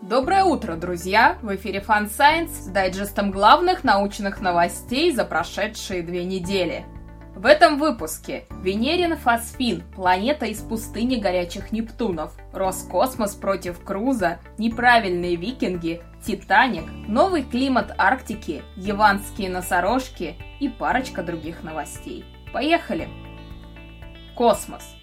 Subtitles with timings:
[0.00, 1.38] Доброе утро, друзья!
[1.42, 6.86] В эфире Fun Science с дайджестом главных научных новостей за прошедшие две недели.
[7.34, 16.00] В этом выпуске Венерин Фосфин, планета из пустыни горячих Нептунов, Роскосмос против Круза, неправильные викинги,
[16.24, 22.24] Титаник, новый климат Арктики, яванские носорожки и парочка других новостей.
[22.52, 23.08] Поехали!
[24.36, 24.94] Космос.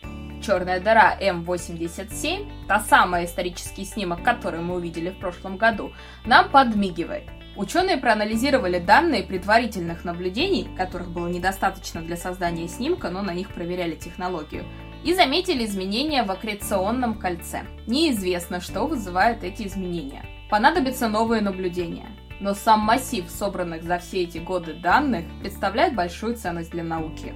[0.46, 5.92] Черная дыра М87, та самая исторический снимок, который мы увидели в прошлом году,
[6.24, 7.24] нам подмигивает.
[7.56, 13.96] Ученые проанализировали данные предварительных наблюдений, которых было недостаточно для создания снимка, но на них проверяли
[13.96, 14.66] технологию,
[15.04, 17.64] и заметили изменения в аккреционном кольце.
[17.88, 20.26] Неизвестно, что вызывает эти изменения.
[20.52, 22.10] Понадобятся новые наблюдения.
[22.40, 27.34] Но сам массив собранных за все эти годы данных представляет большую ценность для науки.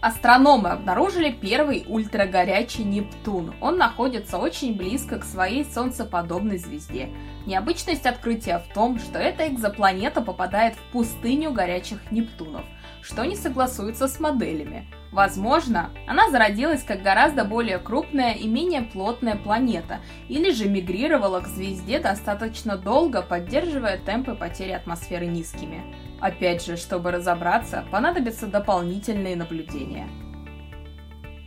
[0.00, 3.56] Астрономы обнаружили первый ультрагорячий Нептун.
[3.60, 7.08] Он находится очень близко к своей солнцеподобной звезде.
[7.46, 12.64] Необычность открытия в том, что эта экзопланета попадает в пустыню горячих Нептунов,
[13.02, 14.86] что не согласуется с моделями.
[15.10, 21.48] Возможно, она зародилась как гораздо более крупная и менее плотная планета, или же мигрировала к
[21.48, 25.82] звезде достаточно долго, поддерживая темпы потери атмосферы низкими.
[26.20, 30.08] Опять же, чтобы разобраться, понадобятся дополнительные наблюдения.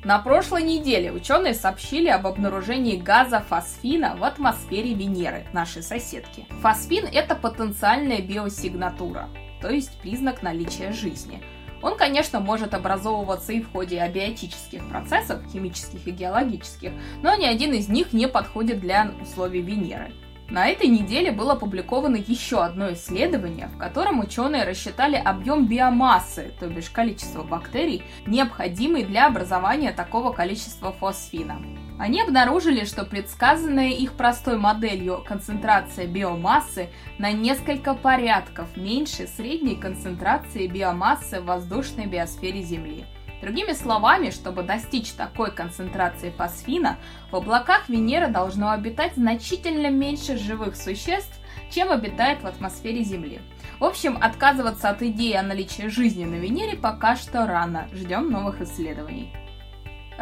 [0.03, 6.47] На прошлой неделе ученые сообщили об обнаружении газа фосфина в атмосфере Венеры, нашей соседки.
[6.61, 9.30] Фосфин– это потенциальная биосигнатура,
[9.61, 11.44] то есть признак наличия жизни.
[11.83, 17.73] Он, конечно, может образовываться и в ходе абиотических процессов, химических и геологических, но ни один
[17.73, 20.13] из них не подходит для условий Венеры.
[20.52, 26.67] На этой неделе было опубликовано еще одно исследование, в котором ученые рассчитали объем биомассы, то
[26.67, 31.61] бишь количество бактерий, необходимый для образования такого количества фосфина.
[31.97, 40.67] Они обнаружили, что предсказанная их простой моделью концентрация биомассы на несколько порядков меньше средней концентрации
[40.67, 43.06] биомассы в воздушной биосфере Земли–
[43.41, 46.97] Другими словами, чтобы достичь такой концентрации фосфина,
[47.31, 51.40] в облаках Венеры должно обитать значительно меньше живых существ,
[51.72, 53.41] чем обитает в атмосфере Земли.
[53.80, 57.88] В общем, отказываться от идеи о наличии жизни на Венере пока что рано.
[57.94, 59.34] Ждем новых исследований.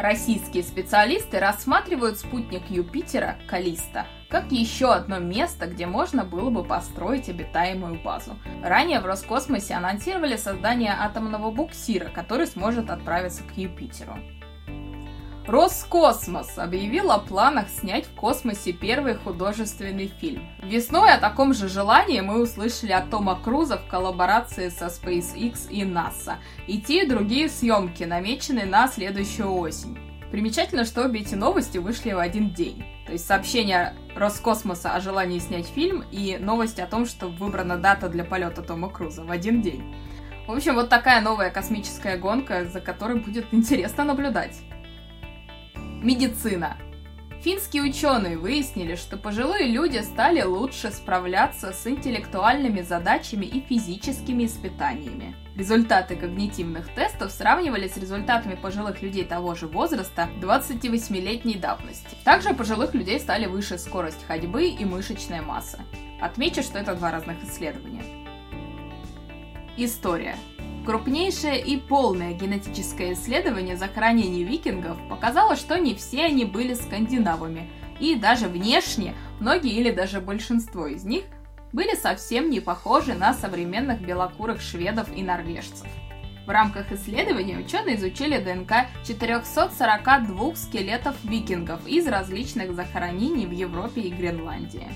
[0.00, 7.28] Российские специалисты рассматривают спутник Юпитера Калиста как еще одно место, где можно было бы построить
[7.28, 8.38] обитаемую базу.
[8.62, 14.16] Ранее в Роскосмосе анонсировали создание атомного буксира, который сможет отправиться к Юпитеру.
[15.50, 20.46] Роскосмос объявил о планах снять в космосе первый художественный фильм.
[20.62, 25.82] Весной о таком же желании мы услышали от Тома Круза в коллаборации со SpaceX и
[25.82, 26.36] NASA.
[26.68, 29.98] И те, и другие съемки намечены на следующую осень.
[30.30, 32.84] Примечательно, что обе эти новости вышли в один день.
[33.06, 38.08] То есть сообщение Роскосмоса о желании снять фильм и новости о том, что выбрана дата
[38.08, 39.96] для полета Тома Круза в один день.
[40.46, 44.56] В общем, вот такая новая космическая гонка, за которой будет интересно наблюдать.
[46.02, 46.78] Медицина.
[47.42, 55.36] Финские ученые выяснили, что пожилые люди стали лучше справляться с интеллектуальными задачами и физическими испытаниями.
[55.56, 62.16] Результаты когнитивных тестов сравнивали с результатами пожилых людей того же возраста 28-летней давности.
[62.24, 65.80] Также у пожилых людей стали выше скорость ходьбы и мышечная масса.
[66.18, 68.04] Отмечу, что это два разных исследования.
[69.76, 70.36] История.
[70.86, 77.70] Крупнейшее и полное генетическое исследование захоронений викингов показало, что не все они были скандинавами,
[78.00, 81.24] и даже внешне многие или даже большинство из них
[81.72, 85.86] были совсем не похожи на современных белокурых шведов и норвежцев.
[86.46, 94.10] В рамках исследования ученые изучили ДНК 442 скелетов викингов из различных захоронений в Европе и
[94.10, 94.88] Гренландии.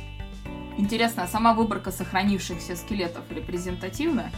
[0.79, 4.33] Интересно, а сама выборка сохранившихся скелетов репрезентативна?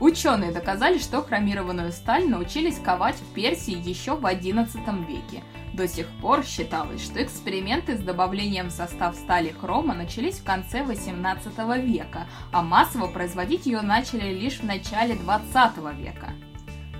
[0.00, 5.44] Ученые доказали, что хромированную сталь научились ковать в Персии еще в XI веке.
[5.74, 10.80] До сих пор считалось, что эксперименты с добавлением в состав стали хрома начались в конце
[10.80, 16.32] XVIII века, а массово производить ее начали лишь в начале XX века.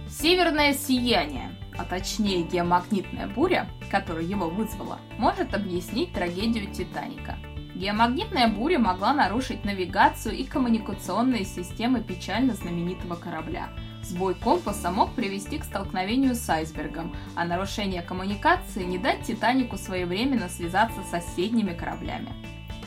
[0.06, 7.38] Северное сияние, а точнее геомагнитная буря, которая его вызвала, может объяснить трагедию Титаника–
[7.81, 13.71] Геомагнитная буря могла нарушить навигацию и коммуникационные системы печально знаменитого корабля.
[14.03, 20.50] Сбой компаса мог привести к столкновению с айсбергом, а нарушение коммуникации не дать Титанику своевременно
[20.50, 22.29] связаться с соседними кораблями.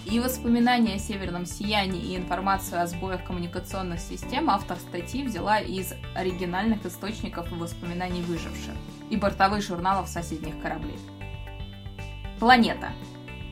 [0.06, 5.96] И воспоминания о северном сиянии и информацию о сбоях коммуникационных систем автор статьи взяла из
[6.14, 8.76] оригинальных источников и воспоминаний выживших
[9.10, 11.00] и бортовых журналов соседних кораблей.
[12.40, 12.90] Планета.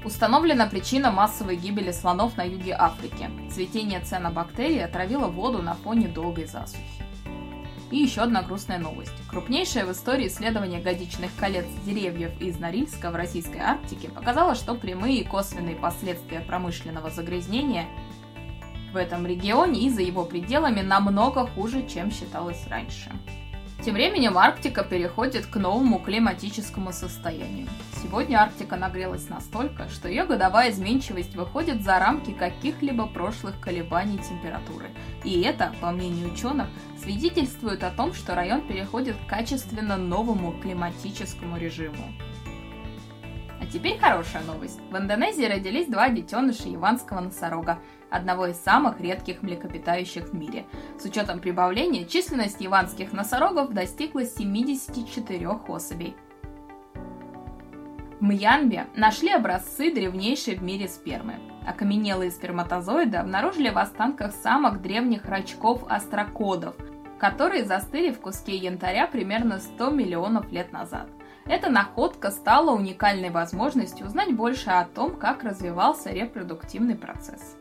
[0.03, 3.29] Установлена причина массовой гибели слонов на юге Африки.
[3.51, 6.81] Цветение цианобактерий отравило воду на фоне долгой засухи.
[7.91, 9.13] И еще одна грустная новость.
[9.29, 15.19] Крупнейшее в истории исследование годичных колец деревьев из Норильска в российской Арктике показало, что прямые
[15.19, 17.85] и косвенные последствия промышленного загрязнения
[18.93, 23.11] в этом регионе и за его пределами намного хуже, чем считалось раньше.
[23.83, 27.67] Тем временем Арктика переходит к новому климатическому состоянию.
[28.03, 34.91] Сегодня Арктика нагрелась настолько, что ее годовая изменчивость выходит за рамки каких-либо прошлых колебаний температуры.
[35.23, 36.67] И это, по мнению ученых,
[37.01, 42.13] свидетельствует о том, что район переходит к качественно новому климатическому режиму.
[43.71, 44.81] Теперь хорошая новость.
[44.91, 47.79] В Индонезии родились два детеныша яванского носорога
[48.09, 50.65] одного из самых редких млекопитающих в мире.
[50.99, 56.17] С учетом прибавления, численность яванских носорогов достигла 74 особей.
[58.19, 61.35] В Мьянбе нашли образцы древнейшей в мире спермы.
[61.65, 66.75] Окаменелые сперматозоиды обнаружили в останках самых древних рачков-острокодов,
[67.17, 71.07] которые застыли в куске янтаря примерно 100 миллионов лет назад.
[71.51, 77.57] Эта находка стала уникальной возможностью узнать больше о том, как развивался репродуктивный процесс.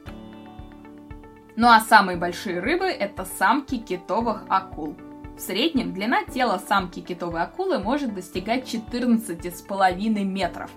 [1.57, 4.95] Ну а самые большие рыбы– это самки китовых акул.
[5.37, 10.71] В среднем длина тела самки китовой акулы может достигать 14,5 метров.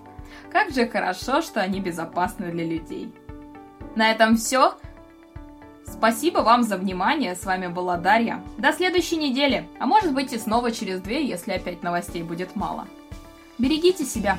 [0.50, 3.14] Как же хорошо, что они безопасны для людей.
[3.94, 4.74] На этом все.
[5.86, 8.42] Спасибо вам за внимание, с вами была Дарья.
[8.58, 12.88] До следующей недели, а может быть и снова через две, если опять новостей будет мало.
[13.58, 14.38] Берегите себя.